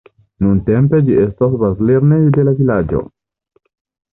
Nuntempe 0.43 1.01
ĝi 1.09 1.17
estas 1.25 1.53
bazlernejo 1.65 2.33
de 2.39 2.47
la 2.49 2.55
vilaĝo. 2.63 3.03